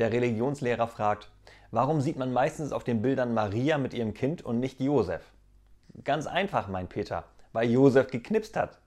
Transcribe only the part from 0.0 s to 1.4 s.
Der Religionslehrer fragt,